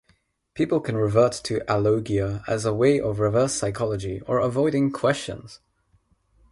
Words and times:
People 0.55 0.79
can 0.79 0.97
revert 0.97 1.31
to 1.43 1.59
alogia 1.67 2.43
as 2.47 2.65
a 2.65 2.73
way 2.73 2.99
of 2.99 3.19
reverse 3.19 3.53
psychology, 3.53 4.19
or 4.21 4.39
avoiding 4.39 4.91
questions. 4.91 5.59